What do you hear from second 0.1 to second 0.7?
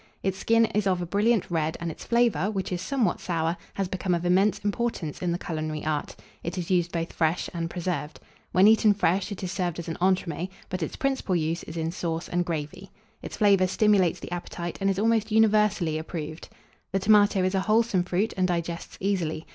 Its skin